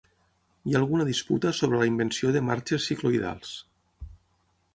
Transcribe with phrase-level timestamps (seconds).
[0.69, 3.53] Hi ha alguna disputa sobre la invenció de marxes cicloïdals.